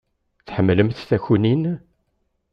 Tḥemmlemt 0.47 0.99
takunin? 1.09 1.63